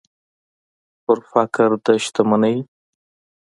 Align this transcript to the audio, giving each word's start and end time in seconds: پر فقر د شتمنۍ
پر 1.03 1.17
فقر 1.31 1.69
د 1.85 1.87
شتمنۍ 2.03 2.57